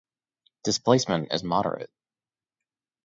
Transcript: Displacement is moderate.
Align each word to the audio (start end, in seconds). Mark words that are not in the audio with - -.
Displacement 0.63 1.31
is 1.31 1.43
moderate. 1.43 1.91